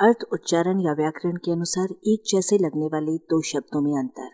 [0.00, 4.26] अर्थ, उच्चारण या व्याकरण के अनुसार एक जैसे लगने वाले दो शब्दों में अंतर।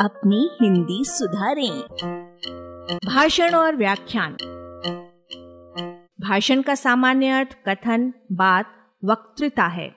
[0.00, 1.80] अपनी हिंदी सुधारें।
[3.06, 4.36] भाषण और व्याख्यान।
[6.20, 8.66] भाषण का सामान्य अर्थ कथन, बात,
[9.04, 9.88] वक्तृता है।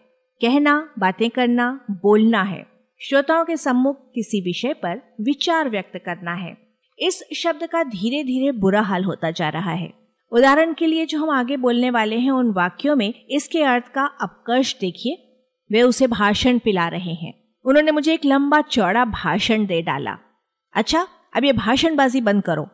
[0.42, 2.68] कहना, बातें करना, बोलना है।
[3.02, 6.58] श्रोताओं के सम्मुख किसी विषय पर विचार व्यक्त करना है।
[7.00, 10.01] इस शब्द का धीरे धीरे बुरा हाल होता जा रहा है।
[10.32, 14.06] उदाहरण के लिए जो हम आगे बोलने वाले हैं उन वाक्यों में, इसके अर्थ का
[14.22, 15.28] अपकर्ष देखिए।
[15.72, 17.34] वे उसे भाषण पिला रहे हैं।
[17.66, 20.18] उन्होंने मुझे एक लंबा चौड़ा भाषण दे डाला।
[20.74, 22.70] अच्छा अब ये भाषणबाजी बंद करो।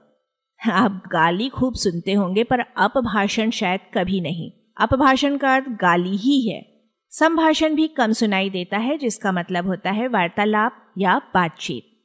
[0.71, 6.49] आप गाली खूब सुनते होंगे, पर अपभाषण शायद कभी नहीं। अपभाषण का अर्थ गाली ही
[6.49, 6.77] है।
[7.09, 11.96] संभाषण भी कम सुनाई देता है, जिसका मतलब होता है वार्तालाप या बातचीत।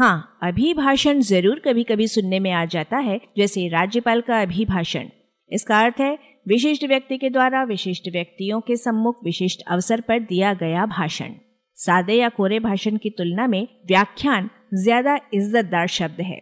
[0.00, 5.08] हाँ अभिभाषण ज़रूर कभी कभी सुनने में आ जाता है, जैसे राज्यपाल का अभिभाषण।
[5.50, 6.18] इसका अर्थ है,
[6.48, 11.34] विशिष्ट व्यक्ति के द्वारा विशिष्ट व्यक्तियों के सम्मुख विशिष्ट अवसर पर दिया गया भाषण।
[11.76, 16.40] सादे या कोरे भाषण की तुलना में व्याख्यान ज़्यादा इज्जतदार शब्द है।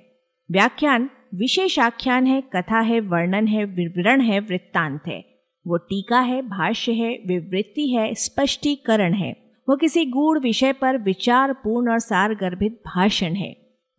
[0.50, 5.18] व्याख्यान विशेष आख्यान है, कथा है, वर्णन है, विवरण है, वृत्तांत है।
[5.66, 11.52] वो टीका है, भाष्य है, विवृत्ति है, स्पष्टीकरण है। वो किसी गूढ़ विषय पर विचार
[11.52, 13.50] पूर्ण और सार गर्भित भाषण है।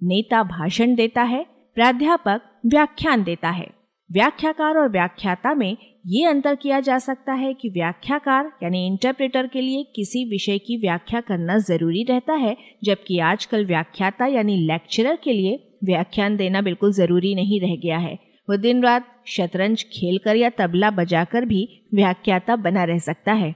[0.01, 1.45] नेता भाषण देता है,
[1.75, 3.67] प्राध्यापक व्याख्यान देता है।
[4.11, 9.61] व्याख्याकार और व्याख्याता में ये अंतर किया जा सकता है कि व्याख्याकार, यानी इंटरप्रेटर के
[9.61, 15.33] लिए किसी विषय की व्याख्या करना ज़रूरी रहता है, जबकि आजकल व्याख्याता, यानी लेक्चरर के
[15.33, 18.17] लिए व्याख्यान देना बिल्कुल ज़रूरी नहीं रह गया है।
[18.47, 23.55] वो दिन रात शतरंज खेलकर या तबला बजाकर भी व्याख्याता बना रह सकता है।